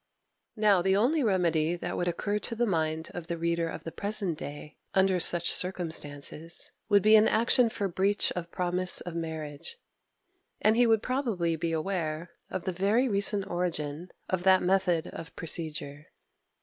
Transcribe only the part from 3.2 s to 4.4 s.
the reader of the present